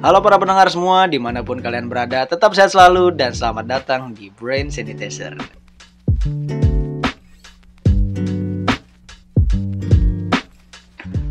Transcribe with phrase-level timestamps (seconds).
[0.00, 4.16] Halo para pendengar semua, di mana pun kalian berada, tetap sehat selalu dan selamat datang
[4.16, 5.36] di Brain Sanitizer.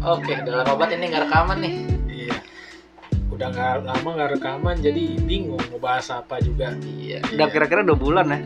[0.06, 1.74] Oke, dengan obat ini nggak rekaman nih.
[2.10, 2.38] Iya.
[3.30, 6.74] Udah nggak lama nggak rekaman jadi bingung mau bahas apa juga.
[6.82, 7.22] Iya.
[7.30, 8.40] Udah kira-kira dua bulan ya?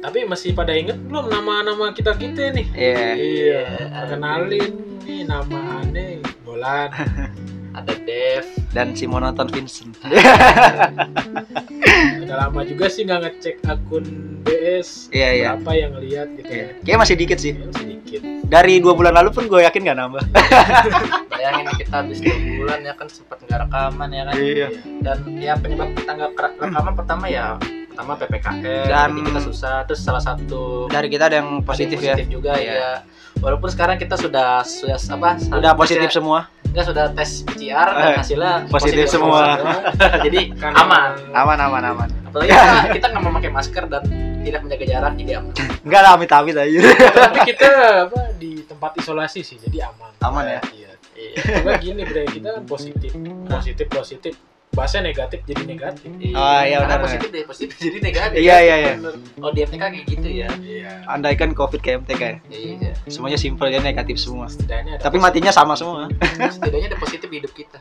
[0.00, 2.66] Tapi masih pada inget belum nama-nama kita kita nih?
[2.72, 3.08] Iya.
[3.20, 3.62] Iya.
[4.08, 4.72] Kenalin
[5.04, 6.07] nih nama aneh
[6.58, 6.90] Bolan.
[7.70, 8.42] Ada Dev.
[8.74, 9.94] Dan si monoton Vincent.
[12.18, 14.02] Udah lama juga sih nggak ngecek akun
[14.42, 15.06] BS.
[15.14, 15.48] Iya, iya.
[15.54, 16.58] Berapa yang lihat gitu Iya.
[16.58, 16.68] ya?
[16.82, 17.52] Kayaknya masih dikit sih.
[17.54, 18.20] Ya, sedikit.
[18.42, 20.24] Dari dua bulan lalu pun gue yakin gak nambah.
[21.30, 24.34] Bayangin kita habis dua bulan ya kan sempat nggak rekaman ya kan.
[24.34, 24.68] Iya.
[24.98, 27.46] Dan ya penyebab kita nggak rekaman pertama ya
[27.88, 32.14] pertama ppkm Dan- kita susah terus salah satu Dari kita ada yang positif, ya.
[32.20, 32.74] juga Iya.
[32.74, 32.90] ya
[33.38, 36.46] walaupun sekarang kita sudah sudah apa Udah positif semua.
[36.78, 39.58] Enggak sudah tes PCR dan Eh, hasilnya positif semua.
[40.22, 42.08] jadi Karena- aman Aman, aman, aman.
[42.24, 44.02] apalagi kita, kita nggak memakai masker dan
[44.40, 46.80] tidak menjaga jarak jadi aman Enggak lah, amit-amit aja.
[47.26, 47.68] Tapi kita
[48.06, 50.12] apa di tempat isolasi sih jadi aman.
[50.20, 50.60] Aman ya?
[50.70, 50.92] Iya.
[51.12, 51.34] Iya.
[51.58, 53.10] Coba gini bre kita kan positif,
[53.44, 54.34] positif positif.
[54.76, 56.08] Bahasanya negatif jadi negatif.
[56.32, 58.92] Ah, iya, Karena benar, positif deh positif jadi negatif Iya, iya, iya.
[59.42, 60.90] oh di MTK kayak gitu ya Iya.
[61.08, 62.36] Andaikan COVID kayak MTK ya.
[62.52, 64.46] iya Semuanya simpel ya negatif semua.
[64.46, 66.06] Setidaknya ada Tapi matinya sama semua.
[66.54, 67.78] setidaknya ada positif di hidup kita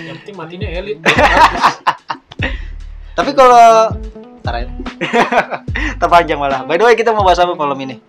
[0.00, 0.98] yang penting matinya elit.
[3.18, 3.92] Tapi kalau
[4.40, 4.72] Ntar aja.
[6.00, 6.64] Terpanjang malah.
[6.64, 8.00] By the way, kita mau bahas apa malam ini?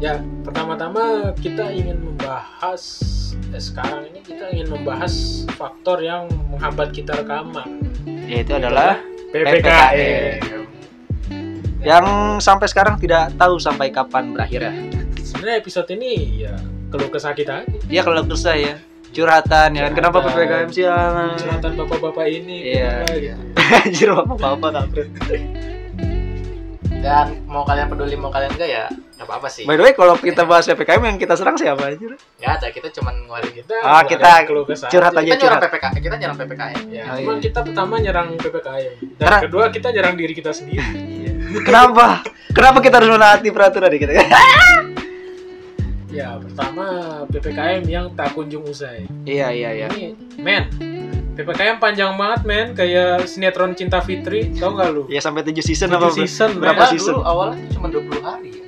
[0.00, 2.82] Ya, pertama-tama kita ingin membahas
[3.52, 7.88] eh, sekarang ini kita ingin membahas faktor yang menghambat kita rekaman.
[8.26, 9.00] Yaitu adalah
[9.32, 10.64] PPKM.
[11.86, 12.06] yang
[12.42, 14.74] sampai sekarang tidak tahu sampai kapan berakhir ya.
[15.22, 16.54] Sebenarnya episode ini ya
[16.90, 17.76] keluh kesah kita aja.
[17.86, 18.74] Dia kalau kesah ya,
[19.14, 19.86] curhatan ya.
[19.86, 19.92] kan.
[19.94, 20.34] Kenapa Curhatan.
[20.34, 20.84] PPKM sih?
[21.46, 22.74] Curhatan bapak-bapak ini.
[22.74, 23.34] Iya, kenapa iya.
[23.38, 23.38] gitu.
[23.86, 25.08] Anjir apa-apa kampret.
[26.98, 28.84] Dan mau kalian peduli mau kalian enggak ya
[29.16, 32.04] nggak apa-apa sih By the way, kalau kita bahas PPKM yang kita serang siapa aja?
[32.36, 34.68] nggak ada kita cuman ngeluarin Kita Ah, kita curhat
[35.10, 35.60] kita aja nyerang curhat.
[35.62, 37.42] PPKM kita nyerang PPKM Ya, Oh, cuman iya.
[37.42, 40.84] kita pertama nyerang PPKM dan Karena- kedua kita nyerang diri kita sendiri.
[41.62, 42.20] Kenapa?
[42.50, 44.12] Kenapa kita harus menaati peraturan kita?
[46.10, 46.84] ya, pertama
[47.26, 49.04] PPKM yang tak kunjung usai.
[49.22, 49.86] Iya, iya, iya.
[49.88, 50.64] Ini men,
[51.36, 55.04] PPKM panjang banget men, kayak sinetron Cinta Fitri, tau gak lu?
[55.12, 56.16] Ya sampai 7 season Tujuh apa?
[56.16, 57.12] season, Berapa Padahal season?
[57.12, 58.64] dulu awalnya tuh cuma 20 hari ya.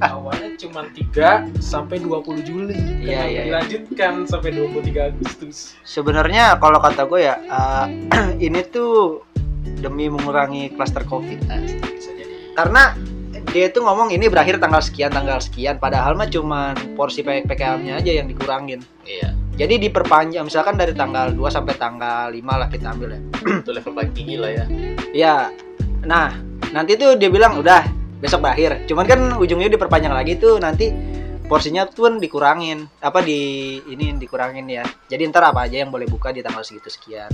[0.00, 2.78] Awalnya cuma 3 sampai 20 Juli.
[3.04, 3.42] Iya, iya, iya.
[3.44, 5.76] Dilanjutkan sampai 23 Agustus.
[5.84, 7.86] Sebenarnya kalau kata gue ya, eh,
[8.48, 9.20] ini tuh
[9.84, 11.44] demi mengurangi klaster COVID.
[11.44, 12.96] jadi Karena
[13.52, 15.76] dia itu ngomong ini berakhir tanggal sekian, tanggal sekian.
[15.76, 18.80] Padahal mah cuman porsi PPKM-nya aja yang dikurangin.
[19.04, 23.20] iya Jadi diperpanjang, misalkan dari tanggal 2 sampai tanggal 5 lah kita ambil ya.
[23.60, 24.64] itu level paling tinggi lah ya
[25.12, 25.34] Ya,
[26.08, 26.32] nah
[26.72, 27.84] nanti tuh dia bilang udah
[28.24, 28.88] besok berakhir.
[28.88, 30.88] Cuman kan ujungnya diperpanjang lagi tuh nanti
[31.44, 32.88] porsinya pun dikurangin.
[33.04, 34.88] Apa di ini dikurangin ya.
[35.12, 37.28] Jadi ntar apa aja yang boleh buka di tanggal segitu sekian.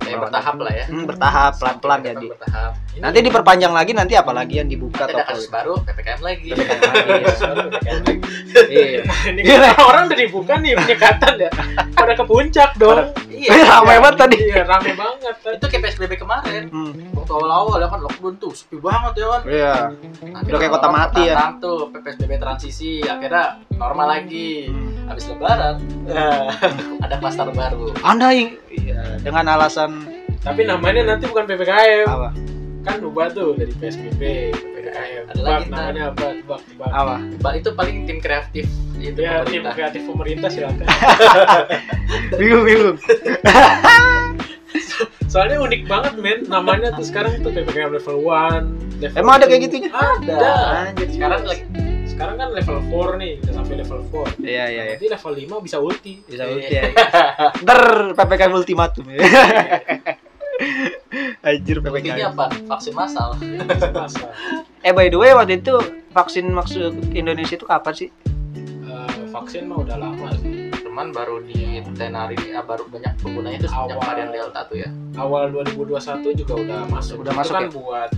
[0.00, 2.10] Kayak bertahap lah ya Hmm, bertahap, pelan-pelan ya.
[2.10, 2.28] Sampai Di.
[2.28, 5.22] bertahap Ini Nanti diperpanjang lagi nanti apalagi yang dibuka toko.
[5.22, 7.22] kasus baru PPKM lagi PPKM lagi.
[7.70, 8.18] PPKM lagi.
[8.66, 9.00] Iya.
[9.30, 11.50] Ini kan orang udah dibuka nih penyekatan ya.
[11.92, 13.12] Pada ke puncak dong.
[13.40, 14.36] Iya Ramai banget tadi.
[14.38, 15.54] Iya, rame banget tadi.
[15.56, 16.92] itu kayak PSBB kemarin Hmm.
[17.12, 19.74] waktu awal-awal ya kan lockdown tuh sepi banget ya kan Iya.
[20.30, 21.34] Nanti Udah kayak kota mati ya.
[21.56, 24.68] tuh PSBB transisi akhirnya normal lagi
[25.04, 25.76] habis lebaran
[27.04, 30.06] ada klaster baru Anda yang iya, dengan alasan
[30.40, 32.06] Tapi namanya nanti bukan PPKM.
[32.06, 32.28] apa?
[32.80, 34.22] Kan ubah tuh dari PSBB
[34.56, 35.24] ke PPKM.
[35.28, 36.26] Ada Tebak lagi, namanya apa?
[36.40, 36.88] Tebak, tebak.
[36.88, 37.16] Apa?
[37.40, 38.66] Mbak itu paling tim kreatif
[39.00, 40.86] itu Ya, tim pemerintah kreatif pemerintah silakan.
[42.40, 42.96] Bingung bingung.
[45.32, 48.98] Soalnya unik banget men, namanya tuh sekarang tuh PPKM level 1.
[49.00, 49.50] Level Emang ada 2.
[49.52, 49.90] kayak gitunya?
[49.94, 50.36] Ada.
[50.90, 51.08] Anjir.
[51.14, 51.62] sekarang lagi
[52.10, 52.76] Sekarang kan level
[53.16, 54.44] 4 nih, udah sampai level 4.
[54.44, 54.82] Iya iya iya.
[54.98, 56.12] Nanti level 5 bisa ulti.
[56.26, 56.82] Bisa ulti ya.
[57.64, 57.80] Ntar
[58.18, 59.18] PPKM ultimatum ya.
[61.40, 62.36] Anjir PPKM.
[62.36, 63.32] apa vaksin massal
[63.96, 64.28] Masa.
[64.80, 65.72] Eh by the way waktu itu
[66.10, 68.08] vaksin maksud Indonesia itu kapan sih?
[68.84, 70.68] Eh, vaksin mah udah lama sih.
[70.80, 74.02] cuman baru di tenari ah, baru banyak penggunanya itu sejak Awal.
[74.02, 77.22] varian delta tuh ya Awal 2021 juga udah masuk.
[77.22, 77.70] Udah Itu masuk kan ya?
[77.70, 78.10] buat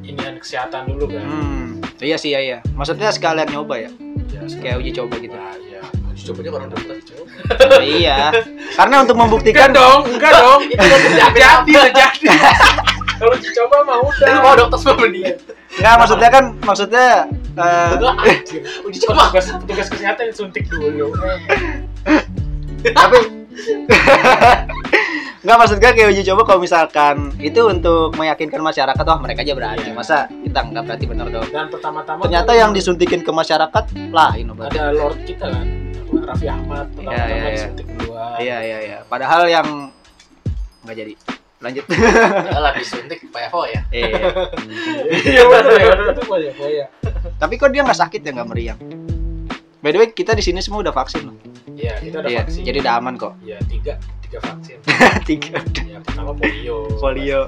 [0.00, 1.24] inian kesehatan dulu kan.
[1.26, 1.68] Hmm.
[1.98, 2.58] Iya sih iya iya.
[2.72, 3.90] Maksudnya sekalian nyoba ya.
[4.30, 5.32] Ya, Kayak uji coba gitu.
[5.32, 5.80] Nah, iya.
[6.24, 6.96] Cobanya orang dokter
[8.00, 8.32] iya.
[8.74, 10.60] Karena untuk Enggak membuktikan dong, enggak dong.
[10.72, 10.98] itu udah
[11.28, 12.26] Jadi, udah jadi.
[13.14, 14.26] Kalau uji coba mah udah.
[14.26, 15.32] lu mau dokter semua dia
[15.74, 17.06] Enggak maksudnya kan maksudnya
[17.54, 17.92] eh,
[18.24, 18.60] Anjir.
[18.82, 21.12] uji coba Petugas, petugas kesehatan suntik dulu.
[22.84, 23.16] tapi
[25.40, 29.52] nggak maksud gue kayak uji coba kalau misalkan itu untuk meyakinkan masyarakat wah mereka aja
[29.52, 29.92] berani Iya.
[29.92, 34.72] masa kita nggak berarti bener dong Dan pertama-tama ternyata yang disuntikin ke masyarakat lain obat
[34.72, 35.66] ada Lord kita kan,
[36.20, 37.50] Raffi Ahmad iya, iya.
[37.50, 38.22] disuntik kedua.
[38.38, 39.90] iya iya iya padahal yang
[40.82, 41.14] nggak jadi
[41.58, 43.80] lanjut Ya disuntik Pak Evo ya.
[43.88, 44.28] iya
[45.24, 46.88] Iya benar ya, itu banyak banyak.
[47.34, 48.78] tapi kok dia nggak sakit ya nggak meriang
[49.80, 51.36] by the way kita di sini semua udah vaksin loh
[51.74, 52.62] Iya, kita ada Iya, vaksin.
[52.62, 54.78] jadi udah aman kok Iya, tiga, tiga vaksin.
[55.28, 56.78] tiga Ya, pertama polio.
[56.96, 57.40] Polio.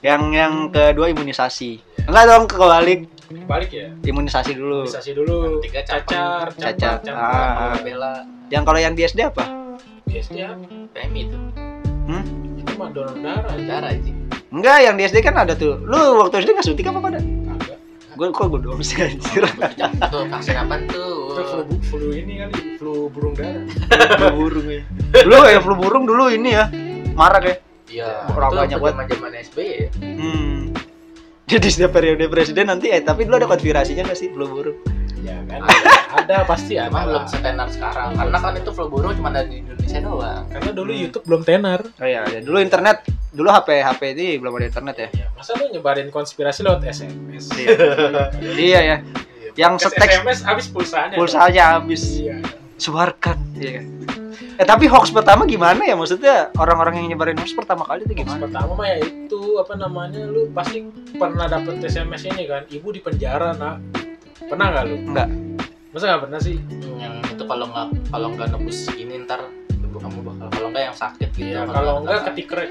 [0.00, 3.08] yang yang kedua imunisasi enggak dong kebalik
[3.44, 3.88] Balik ya.
[4.02, 5.58] imunisasi dulu Imunisasi dulu.
[5.60, 7.00] Tiga cacar, Cacar.
[7.00, 7.72] campak, Ah.
[7.72, 7.82] campak.
[7.82, 8.14] Bela
[8.46, 9.44] yang kalau yang di SD apa
[10.04, 10.54] Biasanya
[10.90, 11.38] PMI itu.
[12.54, 13.54] itu mah donor darah.
[13.56, 14.12] Darah aja.
[14.48, 17.18] enggak yang di SD kan ada tuh lu waktu SD nggak suntik apa pada
[18.14, 19.42] gue kok gue doang sih anjir
[20.06, 20.94] Tuh vaksin apa Itu
[21.34, 21.42] tuh?
[21.42, 23.66] flu, flu ini kali, flu burung darah.
[24.14, 24.82] flu burung ya
[25.16, 26.70] dulu ya flu burung dulu ini ya
[27.12, 28.26] marak ya Iya.
[28.26, 28.78] Banyak banget.
[28.82, 29.88] zaman zaman SBY ya.
[29.94, 30.58] hmm.
[31.54, 34.78] Jadi setiap periode presiden nanti eh tapi dulu ada konspirasinya nggak sih flu burung
[35.24, 35.64] Ya kan.
[36.14, 36.92] ada pasti ada.
[36.92, 38.12] Cuma belum setenar sekarang.
[38.12, 40.44] Karena kan itu flu burung cuma ada di Indonesia doang.
[40.46, 41.80] Karena dulu YouTube belum tenar.
[41.80, 42.44] oh iya ya.
[42.44, 46.60] dulu internet dulu HP HP ini belum ada internet ya Ya, masa lu nyebarin konspirasi
[46.60, 47.56] lewat SMS?
[47.56, 47.72] iya
[48.52, 48.96] iya ya
[49.56, 51.16] yang Kes setek SMS habis pulsanya.
[51.16, 52.36] pulsanya habis Iya.
[52.76, 53.84] sebarkan iya kan
[54.60, 58.20] eh tapi hoax pertama gimana ya maksudnya orang-orang yang nyebarin hoax pertama kali itu Hoax
[58.22, 60.86] gimana pertama mah ya itu apa namanya lu pasti
[61.18, 63.82] pernah dapet SMS ini kan ibu di penjara nak
[64.46, 65.28] pernah nggak lu Enggak.
[65.90, 66.56] masa nggak pernah sih
[66.94, 69.40] Yang itu kalau nggak kalau nggak nebus ini ntar
[69.74, 71.50] ibu kamu bakal kalau nggak yang sakit gitu.
[71.50, 72.70] ya kalau enggak ketik rek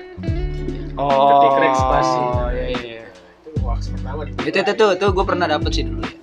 [0.95, 2.19] oh ketik rek spasi
[2.55, 3.01] iya, iya.
[3.43, 6.22] itu hoax pertama di itu itu tuh tuh gue pernah dapet sih dulu ya.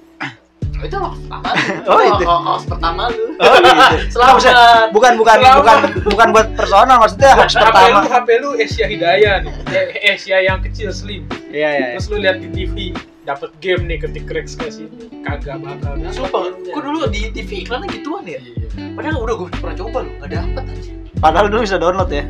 [0.83, 1.51] Itu hoax pertama.
[1.91, 2.25] Oh, itu.
[2.25, 3.25] Ho- hoax pertama lu.
[3.37, 4.89] oh gitu Selamat.
[4.91, 5.59] bukan bukan Selamat.
[5.59, 10.13] bukan bukan buat personal maksudnya hoax HP pertama lu HP lu Asia Hidayah nih Eh,
[10.13, 12.77] Asia yang kecil slim iya iya terus lu lihat di TV
[13.23, 14.89] dapet game nih ketik rek spasi
[15.21, 18.41] kagak bakal Sumpah, gue dulu di TV iklannya gituan ya.
[18.41, 18.97] Iya.
[18.97, 20.93] Padahal udah gue pernah coba lu, nggak dapet aja.
[21.19, 22.25] padahal dulu bisa download ya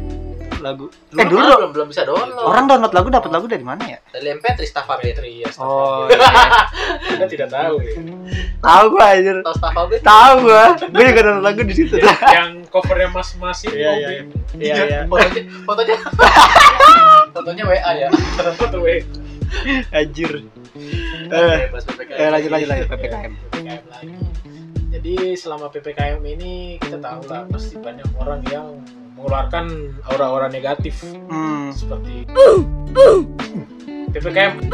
[0.60, 2.40] lagu eh Dulu kan belum belum bisa download.
[2.40, 5.16] orang download lagu dapat lagu dari mana ya dari MP3 Stafabet.
[5.16, 6.06] Petri ya oh
[7.10, 7.92] Anda tidak tahu ya.
[8.58, 10.00] tahu gue anjir Tahu Stafabet?
[10.00, 11.94] tahu gue gue juga download lagu di situ
[12.26, 14.08] yang covernya mas-mas ini Iya, iya.
[14.08, 14.28] Obeng.
[14.56, 15.96] iya iya Fotonya, fotonya,
[17.34, 18.08] fotonya WA ya.
[18.54, 19.02] Foto we.
[19.90, 20.46] anjir
[21.26, 21.66] eh
[22.12, 24.14] eh lanjut lanjut lanjut ppkm PPKM lagi.
[24.90, 28.66] Jadi selama PPKM ini kita tahu lah pasti banyak orang yang
[29.20, 29.64] mengeluarkan
[30.08, 31.76] aura-aura negatif hmm.
[31.76, 32.24] seperti
[34.10, 34.64] PPKM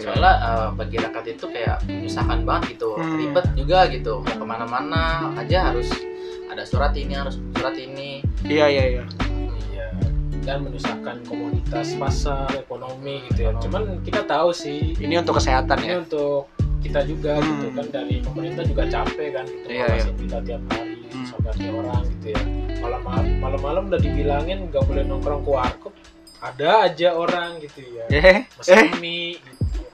[0.00, 3.18] Soalnya eh, bagi rakyat itu kayak menyusahkan banget gitu, Hmm.
[3.20, 4.24] ribet juga gitu.
[4.24, 5.02] Mau ke mana-mana
[5.36, 5.92] aja harus
[6.48, 8.24] ada surat ini, harus surat ini.
[8.42, 9.04] iya iya iya
[9.70, 9.86] iya
[10.40, 13.52] dan menyusahkan komoditas pasar ekonomi gitu ya.
[13.60, 16.48] Cuman kita tahu sih ini untuk kesehatan ini ya untuk
[16.80, 17.46] kita juga Hmm.
[17.60, 20.89] gitu kan dari pemerintah juga capek kan gitu Iya, ngawasin kita tiap hari
[21.40, 21.48] Hmm.
[21.48, 22.40] sobatnya orang gitu ya
[22.80, 23.00] malam
[23.40, 25.92] malam-malam udah dibilangin nggak boleh nongkrong ke warkop
[26.40, 29.84] ada aja orang gitu ya eh eh mie gitu.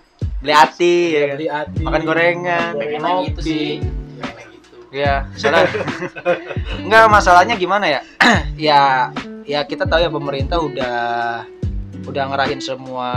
[0.42, 1.34] beli hati ya kan?
[1.38, 3.70] beli hati Makan gorengan, gorengan, gitu sih.
[3.82, 4.76] Gitu.
[4.94, 5.66] Iya, soalnya
[6.78, 8.00] enggak masalahnya gimana ya?
[8.70, 9.10] ya
[9.42, 10.98] ya kita tahu ya pemerintah udah
[12.06, 13.10] udah ngerahin semua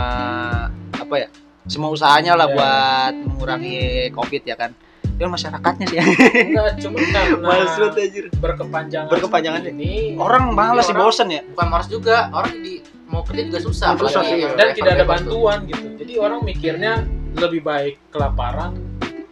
[0.92, 1.28] apa ya?
[1.70, 2.54] Semua usahanya lah Iya.
[2.58, 3.78] buat mengurangi
[4.10, 4.74] Covid ya kan.
[5.20, 5.98] Ya masyarakatnya sih.
[6.00, 8.24] enggak cuma karena Males banget anjir.
[8.40, 11.44] berkepanjangan Berkepanjangan ini Orang malas sih bosen ya.
[11.44, 14.00] Bukan malas juga, orang di mau kerja juga susah.
[14.00, 14.40] Susah sih.
[14.40, 17.04] yang dan tidak ada bantuan gitu jadi orang mikirnya
[17.36, 18.74] lebih baik kelaparan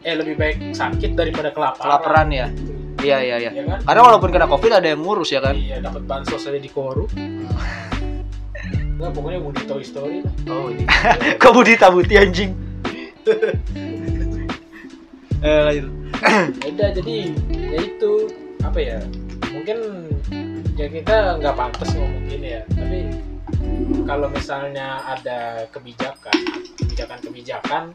[0.04, 2.47] eh lebih baik sakit daripada kelaparan Kelaparan ya.
[2.99, 3.50] Iya iya iya.
[3.54, 5.54] ya kan Karena walaupun kena Covid ada yang ngurus ya kan.
[5.57, 7.09] iya dapat bansos aja di korup
[8.99, 10.35] Enggak, pokoknya Budi Toy Story lah.
[10.50, 10.83] Oh, ini.
[11.40, 12.50] Kok Budi Tabuti anjing.
[15.42, 15.87] eh lanjut.
[16.66, 17.16] Udah jadi
[17.50, 18.12] ya itu
[18.62, 18.99] apa ya?
[19.54, 19.78] Mungkin
[20.75, 22.62] ya kita nggak pantas ngomong gini ya.
[22.75, 23.00] Tapi
[24.04, 26.35] kalau misalnya ada kebijakan,
[26.80, 27.92] kebijakan-kebijakan,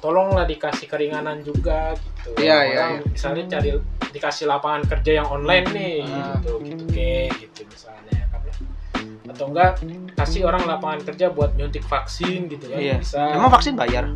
[0.00, 2.28] tolonglah dikasih keringanan juga gitu.
[2.40, 3.70] Iya, iya, Orang Misalnya cari
[4.12, 6.36] dikasih lapangan kerja yang online nih, Ah.
[6.40, 8.40] gitu, gitu ke, gitu misalnya kan.
[9.32, 9.80] Atau enggak
[10.18, 12.96] kasih orang lapangan kerja buat nyuntik vaksin gitu kan Iya.
[13.00, 14.08] bisa Emang vaksin bayar?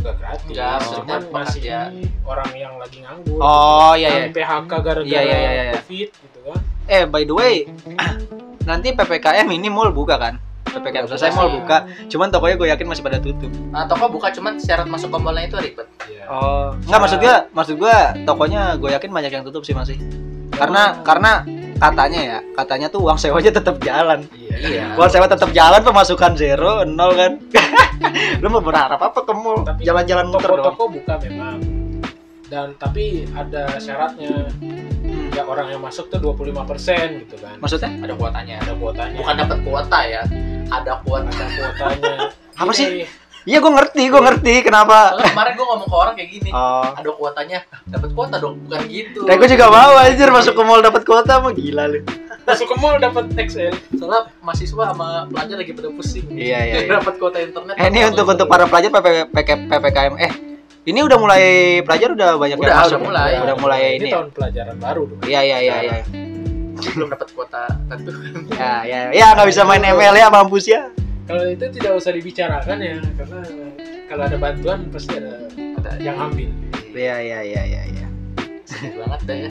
[0.00, 1.78] Nggak gratis Nggak, cuman maksudnya masih pekerja.
[2.22, 4.20] orang yang lagi nganggur Oh iya iya.
[4.22, 5.74] yang PHK gara-gara Iya, iya, iya, iya.
[5.78, 7.54] covid gitu kan Eh by the way,
[8.68, 10.34] nanti PPKM ini mall buka kan?
[10.64, 11.82] PPKM selesai mall buka.
[12.06, 13.50] Cuman tokonya gue yakin masih pada tutup.
[13.68, 15.86] Nah, toko buka cuman syarat masuk kombolnya itu ribet.
[16.04, 16.26] Iya.
[16.26, 19.98] Oh, enggak maksud gue, maksud gue tokonya gue yakin banyak yang tutup sih masih.
[20.50, 21.46] Karena karena
[21.80, 24.56] katanya ya katanya tuh uang sewanya tetap jalan Iya.
[24.60, 24.84] Iya.
[25.00, 27.32] uang sewa tetap jalan pemasukan zero nol kan
[28.44, 31.58] lu mau berharap apa ke mall Tapi jalan-jalan muter doang Toko-toko buka memang.
[32.50, 34.50] Dan tapi ada syaratnya.
[34.58, 35.30] Hmm.
[35.30, 37.54] Ya orang yang masuk tuh 25% gitu kan.
[37.62, 38.56] maksudnya Ada kuotanya.
[38.66, 39.18] Ada kuotanya.
[39.22, 40.22] Bukan dapat kuota ya.
[40.66, 41.30] Ada kuota.
[41.30, 42.14] ada kuotanya.
[42.58, 43.06] Apa sih?
[43.40, 46.50] Iya gue ngerti gue ngerti kenapa Soalnya kemarin gue ngomong ke orang kayak gini.
[46.52, 47.58] oh Ada kuotanya.
[47.88, 48.54] Dapat kuota dong.
[48.60, 49.20] Bukan gitu.
[49.24, 52.00] Nah, gue juga mau anjir masuk ke mall dapat kuota mah gila lu.
[52.44, 53.74] Masuk ke mall dapat XL.
[53.96, 56.26] Soalnya mahasiswa sama pelajar lagi pada pusing.
[56.28, 56.90] Iya, iya, iya.
[56.92, 57.74] dapat kuota internet.
[57.74, 60.32] Eh, ini untuk untuk para pelajar PP, PK- PPKM eh
[60.82, 61.42] ini udah mulai
[61.84, 62.92] pelajar udah banyak Udah, yang masuk.
[62.92, 63.30] udah mulai.
[63.36, 64.08] Udah mulai ini ini.
[64.08, 64.14] ya?
[64.16, 65.20] tahun pelajaran baru dong.
[65.24, 65.96] Iya iya iya iya.
[66.80, 68.10] belum dapat kuota tentu.
[68.56, 70.88] Ya ya ya nggak bisa main ML ya mampus ya.
[71.30, 73.40] Kalau itu tidak usah dibicarakan ya karena
[74.10, 75.46] kalau ada bantuan pasti ada
[75.78, 76.50] Ada yang ambil.
[76.90, 78.06] Iya iya iya iya iya.
[78.66, 79.50] sedih banget deh ya.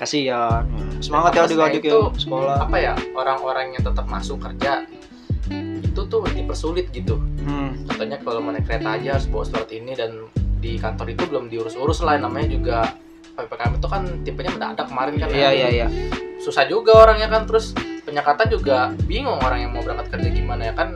[0.00, 0.64] Kasihan.
[1.04, 2.56] Semangat ya Maksudnya adik-adik itu ya sekolah.
[2.64, 4.88] Apa ya orang-orang yang tetap masuk kerja
[5.84, 7.20] itu tuh dipersulit gitu.
[7.44, 7.76] Hmm.
[7.84, 11.52] Contohnya kalau mau naik kereta aja harus bawa surat ini dan di kantor itu belum
[11.52, 12.78] diurus-urus lah namanya juga
[13.36, 15.50] PPKM itu kan tipenya mendadak kemarin kan Iya ya.
[15.52, 15.86] iya iya.
[16.40, 20.74] susah juga orangnya kan terus penyekatan juga bingung orang yang mau berangkat kerja gimana ya
[20.74, 20.94] kan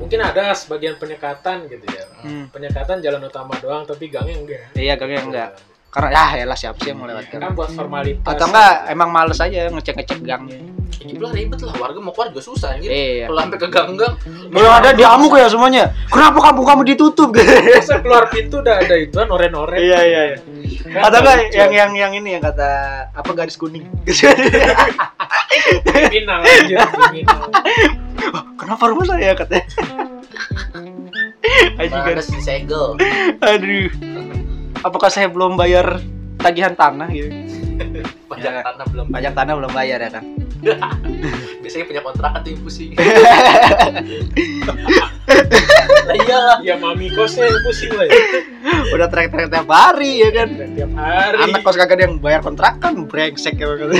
[0.00, 2.02] Mungkin ada sebagian penyekatan gitu ya.
[2.18, 2.50] Hmm.
[2.50, 4.62] Penyekatan jalan utama doang tapi gangnya enggak.
[4.74, 5.50] Iya gangnya enggak.
[5.86, 7.54] Karena ya elah siapa sih yang mau lewat Kan gang.
[7.54, 8.26] buat formalitas.
[8.26, 10.58] Atau enggak emang males aja ngecek-ngecek gangnya.
[10.90, 13.24] ya gitu lah ribet lah warga mau keluar juga susah gitu Iya.
[13.30, 14.14] kalau sampai ke gang-gang
[14.52, 15.84] Belum ada diamuk ya semuanya.
[16.10, 17.30] Kenapa kamu kamu ditutup?
[17.32, 19.78] Masa keluar pintu udah ada ituan oren-oren.
[19.78, 20.38] Iya iya iya.
[20.90, 22.70] Atau enggak yang yang yang ini yang kata
[23.14, 23.86] apa garis kuning.
[25.86, 27.46] kriminal anjir, kriminal.
[28.58, 29.66] Kenapa rumah saya katanya?
[31.78, 32.26] Ada garis.
[32.42, 32.98] segel
[33.38, 33.90] Aduh.
[34.82, 36.00] Apakah saya belum bayar
[36.40, 37.30] tagihan tanah gitu?
[38.30, 38.62] pajak Ya.
[38.62, 40.24] tanah belum Pajak tanah belum bayar ya kan?
[41.64, 42.92] biasanya punya kontrakan tuh yang pusing
[46.04, 48.12] lah iyalah Ya mami kosnya yang pusing lah ya.
[48.88, 50.48] Udah trek-trek tiap hari ya kan?
[50.56, 51.36] Tiap hari.
[51.44, 53.92] Anak kos kagak ada yang bayar kontrakan, brengsek ya kan?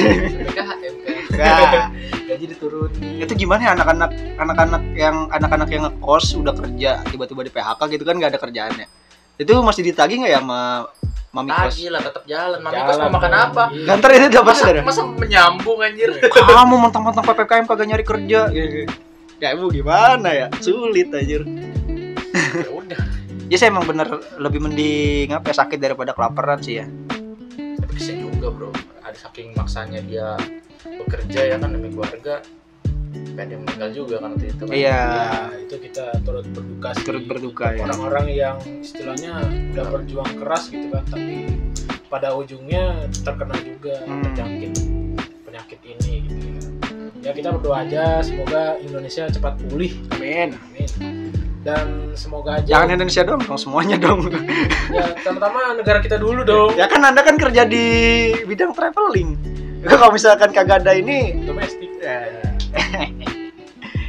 [2.30, 7.52] Gaji diturunin itu gimana ya anak-anak anak-anak yang anak-anak yang ngekos udah kerja tiba-tiba di
[7.52, 8.86] PHK gitu kan nggak ada kerjaannya?
[9.40, 10.86] Itu masih ditagih nggak ya sama
[11.34, 11.74] mami kos?
[11.74, 12.58] Lagi lah tetap jalan.
[12.60, 13.64] Mami Jalan kos mau makan apa?
[13.72, 13.86] Iya.
[13.88, 14.80] Gantar itu dapat masa, saudara?
[14.84, 16.10] masa menyambung anjir?
[16.22, 18.40] Kamu mentang-mentang PPKM kagak nyari kerja.
[19.40, 20.46] Ya ibu gimana ya?
[20.60, 21.48] Sulit anjir.
[22.30, 22.68] Ya
[23.50, 26.86] ya saya emang bener lebih mending apa ya, sakit daripada kelaparan sih ya
[27.76, 28.70] tapi kesian juga bro
[29.02, 30.38] ada saking maksanya dia
[30.86, 32.40] bekerja ya kan demi keluarga
[33.10, 37.04] ada yang meninggal juga kan waktu itu kan iya Ya, itu kita turut berduka sih.
[37.04, 39.32] turut berduka ya Orang-orang yang istilahnya
[39.72, 41.58] udah berjuang keras gitu kan, tapi
[42.06, 42.84] pada ujungnya
[43.16, 44.22] terkena juga Hmm.
[44.24, 44.72] terjangkit
[45.42, 46.60] penyakit ini gitu ya.
[47.20, 49.92] Ya kita berdoa aja semoga Indonesia cepat pulih.
[50.12, 51.29] amin Amin.
[51.60, 54.32] Dan semoga aja jangan Indonesia dong dong semuanya dong
[54.96, 56.72] ya pertama negara kita dulu dong.
[56.72, 57.84] ya kan anda kan kerja di
[58.48, 59.36] bidang traveling
[59.84, 61.88] kalau misalkan kagak ada ini Domestik.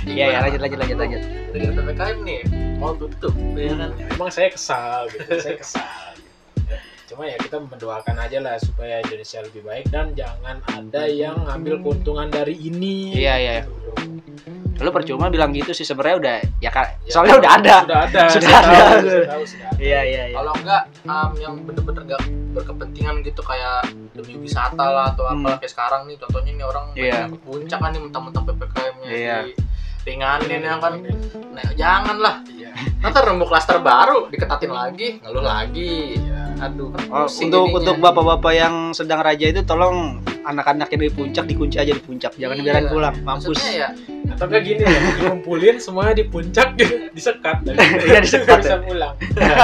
[0.01, 1.21] Iya ya lanjut lanjut lanjut lanjut.
[1.55, 2.41] dengan ppkm nih
[2.81, 5.87] mau tutup ya kan Emang saya kesal gitu, saya kesal.
[6.19, 6.75] gitu.
[7.15, 11.79] Cuma ya kita mendoakan aja lah supaya Indonesia lebih baik dan jangan ada yang ngambil
[11.83, 13.15] keuntungan dari ini.
[13.19, 13.53] Iya iya.
[13.63, 14.50] Gitu.
[14.81, 17.75] Lu percuma bilang gitu sih sebenarnya udah ya kan Ya, soalnya udah ada.
[17.79, 18.21] Sudah ada.
[18.33, 18.73] Sudah saya ada.
[18.73, 19.79] tahu, saya tahu, sudah ada.
[19.79, 20.35] Iya iya iya.
[20.35, 22.21] kalau enggak um, yang bener-bener gak
[22.51, 25.45] berkepentingan gitu kayak demi wisata lah atau Hmm.
[25.45, 27.13] apa kayak sekarang nih contohnya nih orang Iya.
[27.15, 29.37] banyak ke puncak kan nih mentang-mentang ppkm-nya Iya.
[29.41, 29.51] di
[30.01, 30.93] ringanin ya kan
[31.51, 32.71] nah jangan lah Iya.
[32.99, 36.17] nanti nemu klaster baru diketatin lagi ngeluh lagi
[36.57, 37.77] aduh kan Oh, untuk jadinya.
[37.79, 42.53] untuk bapak-bapak yang sedang raja itu tolong anak-anaknya di puncak dikunci aja di puncak jangan
[42.53, 42.61] Iya.
[42.61, 43.89] dibiarin pulang mampus maksudnya ya
[44.41, 46.73] Kayak gini ya, dikumpulin semuanya di puncak
[47.13, 47.61] disekat.
[48.01, 48.81] Iya, disekat, bisa ya.
[48.81, 49.13] pulang.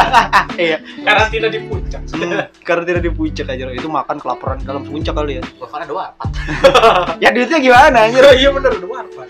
[0.62, 2.02] iya Karantina di puncak.
[2.14, 5.94] hmm, karena tidak di puncak aja itu makan kelaparan dalam puncak kali ya bahkan ada
[5.94, 6.30] wapat
[7.24, 9.28] ya duitnya gimana anjir Oh, iya bener, udah warpat.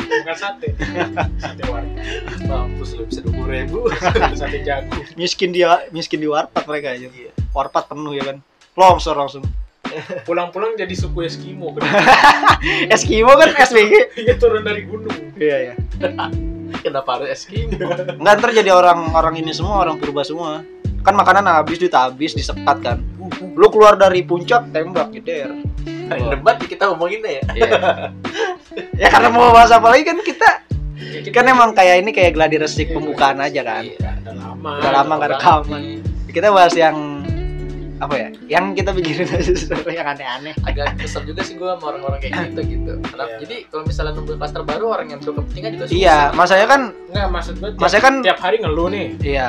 [0.00, 0.68] Bukan sate.
[1.36, 2.04] Sate warpat.
[2.46, 3.86] mampus lu bisa dua ribu
[4.34, 4.94] Sate jago.
[5.14, 7.06] miskin dia miskin di warpat mereka aja
[7.52, 8.36] warpat penuh ya kan
[8.74, 9.42] longsor langsung
[10.22, 11.74] Pulang-pulang jadi suku Eskimo.
[12.94, 13.92] Eskimo kan SBG
[14.24, 15.34] Dia turun dari gunung.
[15.40, 15.74] iya iya
[16.84, 17.76] kenapa harus eskimo
[18.16, 20.64] Enggak ntar jadi orang orang ini semua orang purba semua
[21.00, 22.98] kan makanan habis duit habis disekat kan
[23.40, 25.08] lu keluar dari puncak tembak
[26.10, 27.68] Hari debat kita ngomongin deh ya Iya.
[28.98, 30.50] ya karena mau bahas apa lagi kan kita
[31.32, 34.10] kan emang kayak ini kayak gladi resik pembukaan aja kan Iya.
[34.20, 34.70] Udah lama.
[34.76, 35.82] Udah lama nggak rekaman.
[36.30, 36.96] kita bahas yang
[38.00, 41.84] apa ya yang kita pikirin aja sesuatu yang aneh-aneh agak kesel juga sih gue sama
[41.86, 43.38] orang-orang kayak gitu gitu Karena- Iya.
[43.40, 47.28] jadi kalau misalnya nunggu klaster baru orang yang berkepentingan juga susah iya masanya kan Enggak,
[47.30, 49.06] maksud gue tiap, masanya kan tiap hari ngeluh nih.
[49.22, 49.48] iya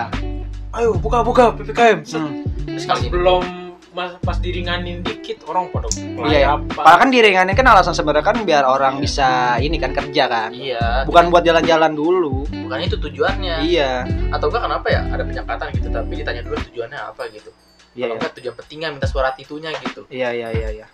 [0.72, 2.00] Ayo buka buka PPKM.
[2.05, 2.48] Hmm.
[2.65, 3.43] terus Pas kalau belum
[3.91, 6.63] mas, pas diringanin dikit orang pada mulai Iya, apa?
[6.77, 9.27] Padahal kan diringanin kan alasan sebenarnya kan biar orang bisa
[9.58, 10.51] ini kan kerja kan.
[10.51, 12.48] iya Bukan buat jalan-jalan dulu.
[12.48, 14.08] bukan itu tujuannya Iya.
[14.31, 17.51] atau enggak kenapa ya ada penyekatan gitu tapi ditanya dulu tujuannya apa gitu
[17.92, 18.04] Iya.
[18.04, 20.88] kalau enggak tujuan pentingnya minta surat itunya gitu Iya iya iya iya.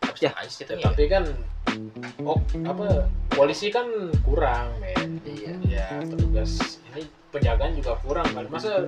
[0.00, 0.30] Habis Ya.
[0.30, 1.24] aja sih Ya, tapi tapi kan
[2.20, 2.86] oh apa
[3.28, 3.88] polisi kan
[4.20, 8.86] kurang men iya ya petugas ini penjagaan juga kurang kan masa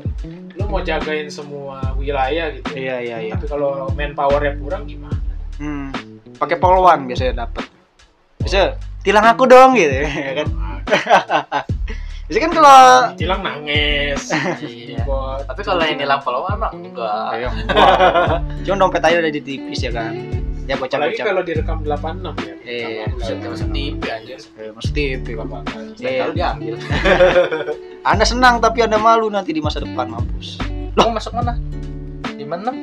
[0.53, 3.35] lu mau jagain semua wilayah gitu Iya iya iya.
[3.35, 5.19] tapi kalau manpowernya kurang gimana
[5.57, 5.89] Hmm.
[6.37, 7.65] Pakai polwan biasanya dapat.
[8.39, 10.49] Bisa tilang aku dong gitu ya kan.
[12.27, 12.79] Biasanya kan kalau
[13.15, 14.23] hilang nangis
[14.63, 15.07] Iya.
[15.47, 17.07] Tapi kalau yang nilang followan mah enggak
[17.71, 18.43] wah.
[18.61, 20.11] Cuma dompet aja udah di tipis ya kan.
[20.67, 21.25] Ya apalagi bocah-bocah.
[21.25, 23.07] kalau direkam 86 ya Iya.
[23.31, 25.63] dia masuk TV anjir Eh, Mesti TV Pak.
[25.95, 26.19] Selain Iya.
[26.21, 26.75] kalau diambil
[28.11, 30.59] Anda senang tapi Anda malu nanti di masa depan mampus.
[30.93, 31.55] lo masuk mana
[32.29, 32.75] di mana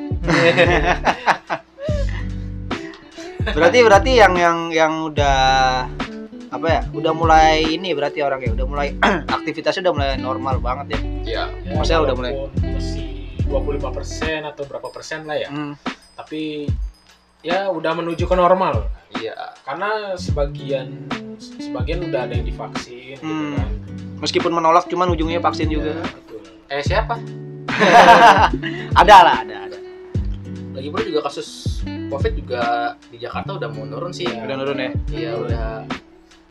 [3.46, 5.36] Berarti berarti yang yang yang udah
[6.54, 6.80] apa ya?
[6.88, 8.88] Udah mulai ini berarti orangnya udah mulai
[9.36, 11.00] aktivitasnya udah mulai normal banget ya.
[11.24, 13.06] ya ya, Maksudnya udah mulai- masih
[13.44, 13.82] 25%
[14.46, 15.74] atau berapa persen lah ya Hmm.
[16.14, 16.66] tapi
[17.40, 21.06] ya udah menuju ke normal iya karena sebagian
[21.36, 23.54] sebagian udah ada yang divaksin gitu Hmm.
[23.54, 23.70] kan
[24.16, 25.92] Meskipun menolak cuman ujungnya vaksin Ya, juga.
[26.00, 26.40] betul.
[26.66, 27.20] eh siapa
[28.94, 29.78] ada lah, ada ada.
[30.72, 31.48] lagi pula juga kasus
[32.08, 32.62] covid juga
[33.06, 34.90] di Jakarta udah mau turun sih Udah nurun ya.
[35.10, 35.66] iya udah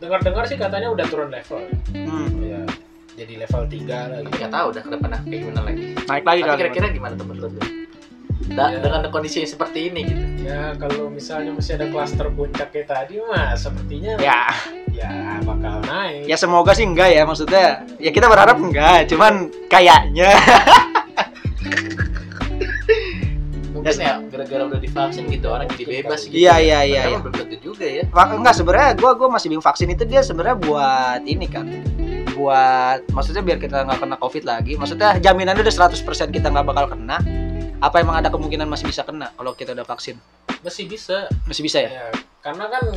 [0.04, 2.28] dengar-dengar sih katanya udah turun level Hmm.
[2.44, 2.62] ya
[3.14, 6.24] jadi level 3 lah tapi gitu nggak tahu udah ke depannya kayak gimana lagi Naik
[6.24, 6.60] lagi tapi kali.
[6.60, 7.66] kira-kira gimana temen lu tuh
[8.44, 8.78] Da- Ya.
[8.78, 13.56] dengan kondisi seperti ini gitu ya kalau misalnya masih ada klaster puncak kayak tadi mah
[13.56, 14.52] sepertinya Ya,
[14.92, 15.10] ya
[15.42, 17.88] bakal naik ya semoga sih enggak ya maksudnya.
[17.98, 19.34] Ya kita berharap enggak, cuman
[19.66, 20.36] kayaknya.
[23.84, 27.20] mungkin ya gara-gara udah divaksin gitu orang jadi bebas gitu Iya, iya, iya, Padahal iya.
[27.20, 30.56] belum tentu juga ya Mak- enggak sebenarnya gua gua masih bingung vaksin itu dia sebenarnya
[30.58, 31.66] buat ini kan.
[32.32, 34.74] Buat maksudnya biar kita nggak kena covid lagi.
[34.74, 37.20] Maksudnya jaminannya udah 100% kita nggak bakal kena.
[37.78, 40.16] Apa emang ada kemungkinan masih bisa kena kalau kita udah vaksin?
[40.60, 41.92] masih bisa Masih bisa ya?
[41.92, 42.08] ya
[42.40, 42.88] karena kan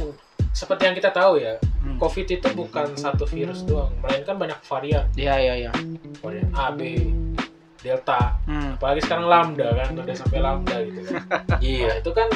[0.52, 1.98] seperti yang kita tahu ya Hmm.
[1.98, 5.70] covid itu bukan satu virus doang melainkan banyak varian Iya, iya, iya.
[6.16, 7.10] varian A B
[7.86, 8.74] delta Hmm.
[8.74, 11.14] apalagi sekarang lambda kan udah sampai lambda gitu kan
[11.64, 12.28] iya Nah, itu kan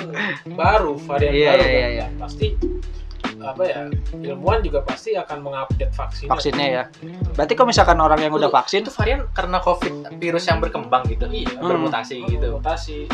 [0.48, 2.06] baru varian Iya, baru iya, kan iya, iya.
[2.06, 2.46] Dan pasti
[3.40, 6.82] apa ya ilmuwan juga pasti akan mengupdate vaksin Vaksinnya ya.
[7.32, 11.24] Berarti kalau misalkan orang yang udah vaksin, itu varian karena covid virus yang berkembang gitu
[11.26, 11.66] iya Hmm.
[11.66, 13.08] bermutasi gitu mutasi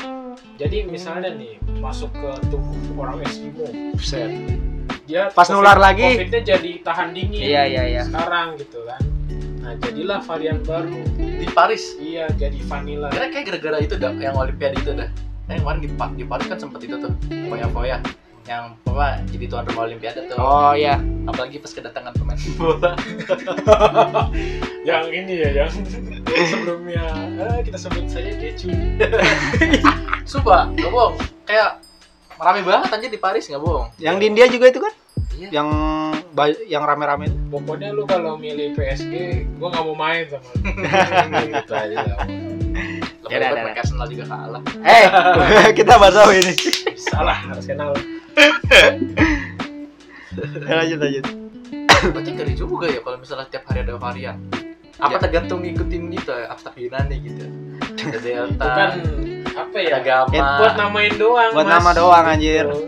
[0.55, 4.29] jadi misalnya nih masuk ke tubuh orang Eskimo Buset.
[5.05, 6.19] dia Pas nular lagi.
[6.19, 8.03] covidnya jadi tahan dingin Iya, iya, iya.
[8.03, 8.99] sekarang gitu kan
[9.59, 11.01] nah jadilah varian baru
[11.37, 11.97] di Paris.
[12.01, 13.09] Iya jadi vanilla.
[13.13, 15.09] Kira kayak gara-gara itu dah yang olimpiade itu dah
[15.47, 18.03] yang kemarin di, di Paris kan sempet itu tuh foya-foya.
[18.47, 20.37] Yang apa jadi tuan rumah olimpiade tuh.
[20.39, 20.99] Oh iya.
[21.27, 22.95] apalagi pas kedatangan pemain bola.
[24.87, 25.71] Yang ini ya yang
[26.55, 27.03] sebelumnya.
[27.35, 28.71] Eh, kita sebut saja Decu
[30.31, 31.19] sumpah nggak bohong.
[31.43, 31.83] Kayak
[32.39, 33.91] rame banget anjir di Paris nggak bohong.
[33.99, 34.95] Yang di India juga itu kan?
[35.37, 35.49] iya.
[35.53, 35.69] Yang
[36.63, 39.13] yang rame-rame pokoknya lu kalau milih PSG
[39.57, 40.49] gua nggak mau main sama
[41.33, 42.21] lu gitu aja lah
[43.27, 45.07] Ya, pakai Arsenal juga kalah Eh,
[45.79, 46.55] kita bahas apa ini?
[46.95, 47.91] salah Arsenal
[50.63, 51.25] lanjut lanjut.
[52.07, 54.37] berarti ngeri juga ya kalau misalnya tiap hari ada varian
[54.97, 55.19] apa Ya.
[55.19, 57.45] tergantung ngikutin gitu ya abstrak Yunani gitu
[57.99, 58.91] ada delta itu kan
[59.57, 60.17] apa ya Ya,
[60.55, 61.75] buat namain doang Buat Mas.
[61.75, 62.65] nama doang, anjir.
[62.65, 62.79] Gitu.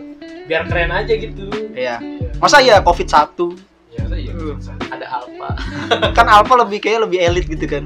[0.45, 1.97] biar keren aja gitu Iya.
[2.39, 2.41] Iya.
[2.41, 3.35] Masa ya Covid 1?
[3.89, 4.55] ya saya iya Hmm.
[4.87, 5.49] ada alpha
[6.17, 7.83] Kan Alpha lebih kayak lebih elit gitu kan.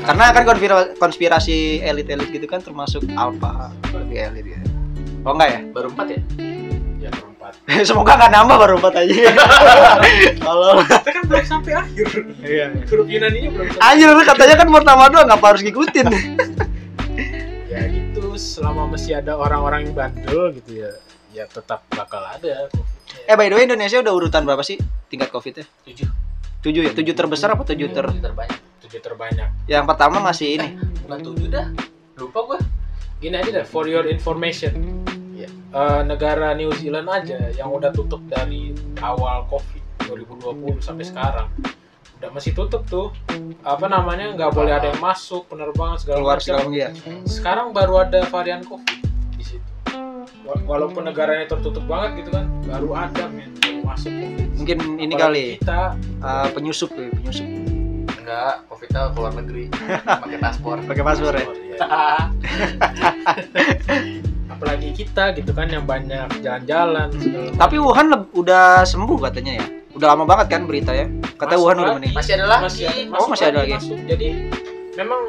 [0.00, 4.68] Karena kan konspira- konspirasi elit-elit gitu kan termasuk Alpha lebih elit gitu.
[5.20, 5.60] Oh enggak ya?
[5.68, 6.20] baru empat ya
[6.98, 7.52] ya perempat
[7.88, 9.14] Semoga nggak nambah baru 4 aja.
[10.40, 12.06] Kalau kita kan belum sampai akhir
[12.40, 12.66] iya.
[12.88, 16.06] huruf Yunaninya belum sampai Anjir lu katanya kan pertama doang ngapa harus ngikutin?
[17.66, 20.90] ya gitu selama masih ada orang-orang yang bandel gitu ya
[21.30, 22.66] ya tetap bakal ada
[23.26, 24.76] eh by the way Indonesia udah urutan berapa sih
[25.08, 25.64] tingkat Covid-nya?
[25.84, 26.08] tujuh.
[26.60, 26.92] 7 ya?
[26.92, 28.04] 7 terbesar apa 7 ter?
[28.04, 28.58] Tujuh terbanyak.
[28.84, 29.48] Tujuh terbanyak.
[29.64, 30.68] Yang pertama masih ini.
[31.02, 31.66] bukan tujuh dah.
[32.16, 32.58] Lupa gua.
[33.16, 35.02] Gini aja deh for your information.
[35.70, 41.46] Eh, negara New Zealand aja yang udah tutup dari awal COVID 2020 sampai sekarang.
[42.18, 43.14] Udah masih tutup tuh.
[43.62, 46.44] Apa namanya nggak boleh ada yang masuk penerbangan segala keluar macam.
[46.44, 46.88] sekarang ya
[47.24, 48.98] sekarang baru ada varian covid
[49.32, 49.70] di situ.
[50.42, 53.50] Wa- walaupun negaranya tertutup banget gitu kan baru ada men.
[53.60, 54.48] Yang masuk covid.
[54.56, 55.46] Mungkin ini Apalagi kali.
[55.58, 55.80] kita.
[56.20, 57.46] Uh, penyusup ya penyusup.
[58.12, 59.64] Enggak covidnya keluar negeri.
[60.22, 60.76] Pakai paspor.
[60.84, 61.46] Pakai paspor ya?
[64.50, 67.08] Apalagi kita gitu kan yang banyak jalan-jalan
[67.56, 69.66] tapi Wuhan leb- udah sembuh katanya ya?
[69.90, 71.08] Udah lama banget kan berita ya?
[71.34, 72.18] Kata Masuk Wuhan udah meninggal.
[72.20, 72.62] Masih ada lagi.
[72.62, 72.84] Masih,
[73.16, 73.72] Oh, masih ada lagi.
[73.74, 73.96] masuk.
[74.04, 74.28] jadi
[74.94, 75.20] memang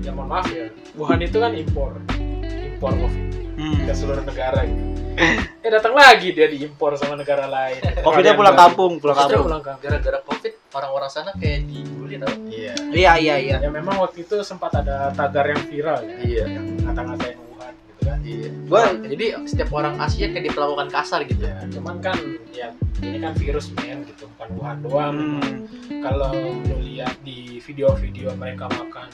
[0.00, 1.92] ya mohon maaf ya Wuhan itu kan impor.
[2.40, 3.27] Impor covid
[3.58, 3.84] hmm.
[3.84, 4.62] ke seluruh negara.
[4.64, 4.98] Gitu
[5.66, 7.82] eh datang lagi dia diimpor sama negara lain.
[8.06, 9.44] Covidnya pulang kampung pulang kampung.
[9.50, 9.82] pulang kampung.
[9.82, 12.34] Gara-gara covid orang-orang sana kayak dibully tau?
[12.46, 12.74] Iya.
[12.94, 13.56] Iya iya iya.
[13.58, 16.16] Ya memang waktu itu sempat ada tagar yang viral ya.
[16.22, 16.44] Iya.
[16.46, 18.18] Yang ngata-ngatain Wuhan gitu kan.
[18.22, 18.48] Iya.
[18.70, 21.42] Gua jadi setiap orang Asia kayak diperlakukan kasar gitu.
[21.42, 22.18] Ya cuman kan
[22.54, 22.68] ya
[23.02, 24.30] ini kan virus men gitu.
[24.38, 25.16] Bukan Wuhan doang.
[25.18, 25.66] Hmm.
[25.98, 26.30] kalau
[26.62, 29.10] lu lihat di video-video mereka makan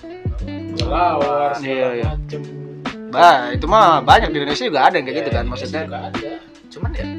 [0.77, 2.11] kelawar segala Iya, iya.
[2.13, 2.74] macem
[3.15, 5.83] bah itu mah banyak di Indonesia juga ada yang kayak Ya, gitu kan di maksudnya.
[5.85, 6.31] juga ada.
[6.67, 7.19] Cuman ya kan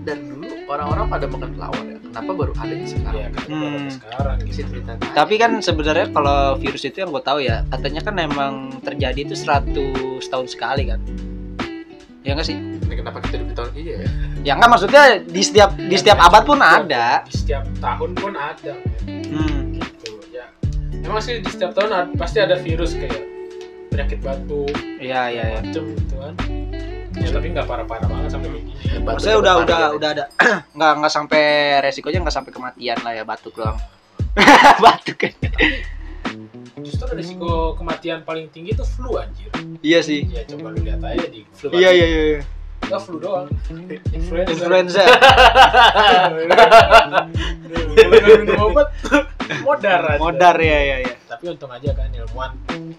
[0.00, 1.98] dari dulu orang-orang pada makan kelawar ya.
[2.04, 3.14] Kenapa baru ada di sekarang?
[3.14, 3.52] Ya kan Hmm.
[3.54, 4.56] baru ada sekarang gitu.
[4.64, 9.20] Cerita tapi kan sebenarnya kalau virus itu yang gue tahu ya katanya kan emang terjadi
[9.20, 9.76] itu 100
[10.24, 11.00] tahun sekali kan.
[12.20, 12.56] Ya nggak sih?
[12.56, 14.08] Ini kenapa kita di tahun iya ya.
[14.42, 17.20] Ya nggak maksudnya di setiap di setiap abad pun ada.
[17.24, 18.72] Di setiap tahun pun ada
[19.04, 19.28] men.
[19.28, 19.60] hmm.
[19.76, 20.48] gitu ya.
[21.02, 23.33] Emang sih di setiap tahun pasti ada virus kayak
[23.94, 25.60] penyakit batuk iya iya iya.
[25.62, 26.34] macem gitu kan.
[27.14, 28.74] Ya tapi nggak parah-parah banget sampai kayak gini.
[29.06, 29.96] Batuk maksudnya udah udah varian.
[30.02, 30.24] udah ada.
[30.76, 31.44] Nggak nggak sampai
[31.78, 33.78] resikonya nggak sampai kematian lah ya batuk doang.
[34.82, 35.32] Batuk kan.
[36.82, 39.46] Justru risiko kematian paling tinggi itu flu anjir.
[39.78, 40.26] Iya sih.
[40.26, 42.42] Ya coba lu lihat aja di flu iya iya iya
[42.84, 43.48] Enggak flu doang.
[44.12, 44.52] Influenza.
[44.52, 45.02] Influenza.
[47.94, 48.88] Minum obat
[49.64, 50.18] modar aja.
[50.20, 52.50] modar ya ya ya tapi untung aja kan ilmuwan.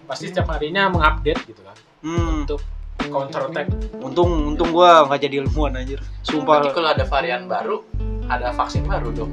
[0.06, 1.76] Pasti setiap harinya mengupdate gitu kan.
[2.06, 2.46] Hmm.
[2.46, 2.62] untuk
[2.96, 3.66] counter attack
[3.98, 6.00] untung untung gua nggak jadi ilmuwan anjir.
[6.22, 6.70] Sumpah.
[6.70, 7.82] Kalau ada varian baru
[8.26, 9.32] ada vaksin baru dong.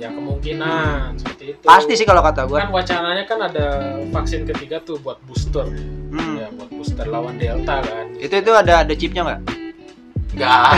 [0.00, 1.20] Ya kemungkinan.
[1.20, 1.64] Seperti itu.
[1.66, 2.64] Pasti sih kalau kata gua.
[2.64, 3.66] Kan wacananya kan ada
[4.10, 5.68] vaksin ketiga tuh buat booster.
[6.10, 6.40] Hmm.
[6.40, 8.10] ya buat booster lawan delta kan.
[8.16, 9.59] Itu itu ada ada chipnya nggak
[10.34, 10.68] enggak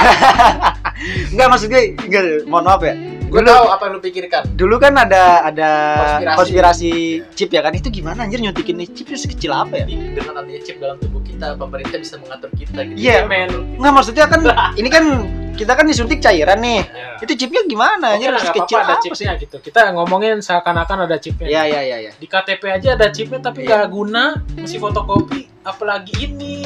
[1.34, 2.94] nggak maksud gue nggak mohon maaf ya.
[3.32, 4.42] Gue tahu apa yang lu pikirkan.
[4.60, 6.36] dulu kan ada ada Konspirasi.
[6.36, 6.92] konspirasi,
[7.32, 7.72] chip ya kan?
[7.72, 9.86] Itu gimana anjir nyuntikin nih chip itu sekecil apa ya?
[9.88, 13.00] Dengan adanya chip dalam tubuh kita pemerintah bisa mengatur kita gitu.
[13.00, 13.24] Iya.
[13.24, 13.48] men.
[13.80, 14.40] Nggak maksudnya kan
[14.80, 15.04] ini kan
[15.52, 16.80] kita kan disuntik cairan nih.
[16.82, 17.22] Ya.
[17.22, 18.18] itu chipnya gimana?
[18.18, 19.22] Oke nggak sekecil apa-apa ada apa sih?
[19.22, 19.56] chipnya gitu.
[19.60, 21.46] Kita ngomongin seakan-akan ada chipnya.
[21.46, 23.68] Ya ya ya ya di KTP aja ada chipnya tapi Iya.
[23.68, 24.24] nggak guna.
[24.54, 26.56] Mesti fotokopi apalagi ini.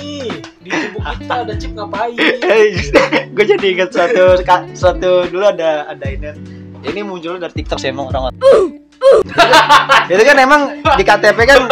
[0.58, 2.16] Di tubuh kita ada chip ngapain?
[3.36, 6.32] Gue jadi ingat suatu ka- suatu dulu ada ada ini.
[6.82, 8.30] Ini muncul dari TikTok sih emang orang
[10.08, 10.62] itu kan emang
[10.96, 11.68] di KTP kan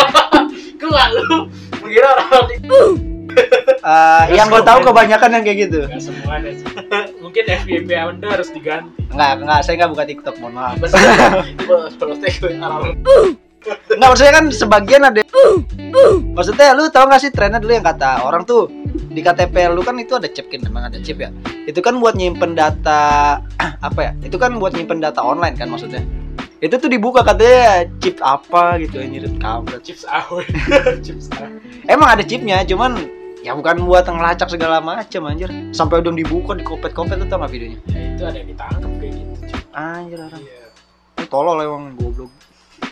[0.77, 1.48] Gua lu
[1.81, 2.57] mengira orang di
[3.85, 5.81] eh, yang gue tahu kebanyakan yang kayak gitu.
[5.87, 6.66] Nggak semuanya sih.
[7.20, 8.90] Mungkin FYP anda harus diganti.
[9.12, 10.77] Nggak nggak saya nggak buka TikTok mohon maaf.
[11.99, 12.94] Kalau take orang
[13.94, 15.25] nggak maksudnya kan sebagian ada
[16.37, 19.97] maksudnya lu tau gak sih trennya dulu yang kata orang tuh di KTP lu kan
[19.97, 21.31] itu ada chip kan memang ada chip ya.
[21.64, 23.38] Itu kan buat nyimpen data
[23.88, 24.12] apa ya?
[24.20, 26.03] Itu kan buat nyimpen data online kan maksudnya.
[26.61, 30.40] Itu tuh dibuka katanya chip apa gitu anjir kampret chips awe
[31.05, 31.49] chips awe
[31.88, 32.97] emang ada chipnya cuman
[33.44, 37.52] ya bukan buat ngelacak segala macam anjir sampai udah dibuka di kopet-kopet tuh tau gak
[37.52, 39.62] videonya ya itu ada yang ditangkap kayak gitu Cip.
[39.76, 40.66] anjir orang iya
[41.28, 42.33] tolol emang goblok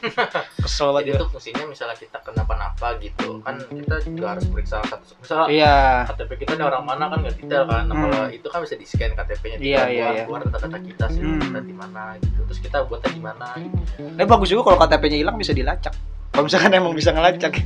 [0.66, 5.46] kesel banget itu fungsinya misalnya kita kenapa-napa gitu kan kita juga harus periksa satu misalnya
[5.48, 5.74] iya
[6.10, 8.82] KTP kita ini orang mana kan nggak detail kan nah, kalau itu kan bisa di
[8.82, 10.24] scan KTP-nya Iya, kita iya, keluar, iya.
[10.26, 11.38] keluar data-data kita sih Hmm.
[11.38, 14.02] kita di mana gitu terus kita buatnya di mana gitu.
[14.18, 15.94] Eh bagus juga kalau KTP-nya hilang bisa dilacak.
[16.34, 17.52] Kalau misalkan emang bisa ngelacak.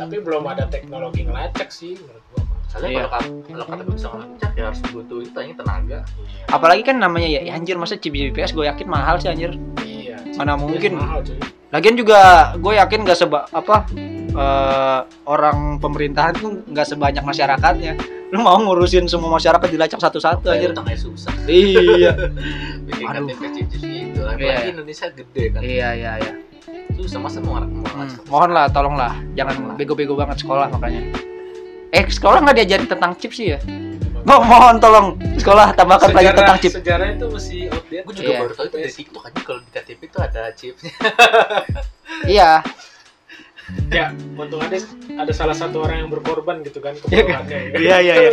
[0.00, 3.04] tapi belum ada teknologi ngelacak sih menurut gua soalnya Iya.
[3.04, 7.28] kalau kalau KTP bisa ngelacak ya harus butuh itu ini tenaga iya Apalagi kan namanya
[7.28, 9.52] ya, ya anjir masa chip GPS gue yakin mahal sih anjir.
[9.80, 10.94] iya Mana mungkin.
[10.94, 11.34] mahal cuy
[11.70, 12.18] Lagian juga
[12.56, 13.86] gue yakin gak seba apa
[14.30, 17.94] eh, orang pemerintahan tuh nggak sebanyak masyarakatnya.
[18.30, 20.70] Lu mau ngurusin semua masyarakat dilacak satu-satu anjir.
[20.70, 22.14] utangnya susah Iya.
[22.86, 23.26] bikin Aduh.
[24.20, 24.70] Gitu apalagi Iya.
[24.70, 26.32] Indonesia gede kan iya iya iya.
[26.92, 31.00] susah masa mau mau Hmm, ngelacak mohon lah tolong lah jangan bego-bego banget sekolah makanya.
[31.90, 33.58] Eh sekolah nggak diajarin tentang chip sih ya?
[34.20, 36.72] Mo mohon tolong sekolah tambahkan pelajaran tentang chip.
[36.74, 38.38] sejarah itu masih outdated gue juga Iya.
[38.38, 40.92] baru tahu itu dari TikTok aja kalau di KTP itu ada chipnya
[42.28, 42.52] Iya.
[43.90, 44.78] Ya untung ada
[45.16, 47.76] ada salah satu orang yang berkorban gitu kan kebohongannya ya.
[47.76, 48.30] Iya iya iya.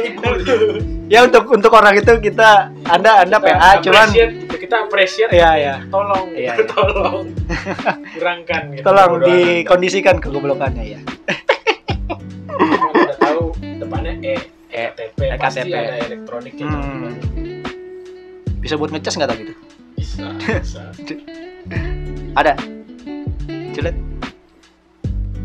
[1.14, 4.56] ya untuk untuk orang itu kita anda anda Kita PA cuman gitu.
[4.58, 5.76] kita appreciate Iya, iya.
[5.88, 6.72] tolong Iya, gitu, iya.
[6.74, 7.26] tolong
[8.14, 11.00] kurangkan gitu tolong dikondisikan kegoblokannya ya
[12.92, 14.36] udah tahu depannya E
[14.70, 15.74] EKTP E, pasti EKTP.
[15.74, 17.14] ada elektronik gitu Hmm.
[18.60, 19.54] bisa buat ngecas nggak tau gitu
[19.96, 20.82] bisa bisa
[22.36, 22.54] ada
[23.72, 23.96] Culet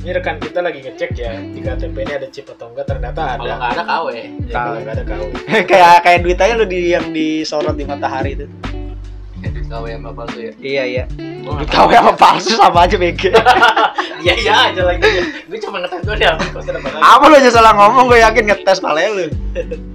[0.02, 2.90] ini rekan kita lagi ngecek ya di KTP ini ada chip atau enggak?
[2.90, 4.06] Ternyata Kalau ada nggak ada KW.
[4.10, 5.26] Ya, kalau nggak ada kau
[5.70, 8.46] kayak kayak duit aja lu di yang disorot di matahari itu.
[9.46, 10.52] Edit KW yang nggak palsu ya.
[10.58, 11.04] iya iya.
[11.46, 13.22] Gua duit KW sama palsu sama aja BG
[14.26, 15.06] Iya iya aja lagi.
[15.46, 16.26] Gue cuma ngetes gue deh.
[16.50, 18.10] Kok ada apa lu aja salah ngomong?
[18.10, 19.26] Gue yakin ngetes pale lu